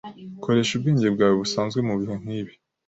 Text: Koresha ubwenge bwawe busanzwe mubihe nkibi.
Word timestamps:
Koresha 0.43 0.71
ubwenge 0.75 1.07
bwawe 1.15 1.35
busanzwe 1.41 1.79
mubihe 1.87 2.15
nkibi. 2.21 2.53